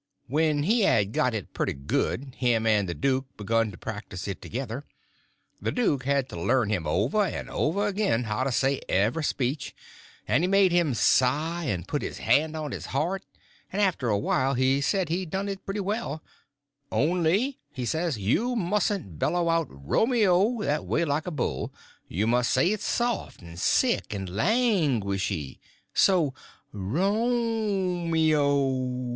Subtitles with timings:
[0.25, 4.41] When he had got it pretty good him and the duke begun to practice it
[4.41, 4.83] together.
[5.61, 9.75] The duke had to learn him over and over again how to say every speech;
[10.27, 13.23] and he made him sigh, and put his hand on his heart,
[13.71, 16.23] and after a while he said he done it pretty well;
[16.91, 20.63] "only," he says, "you mustn't bellow out Romeo!
[20.63, 25.59] that way, like a bull—you must say it soft and sick and languishy,
[25.93, 28.99] so—R o o meo!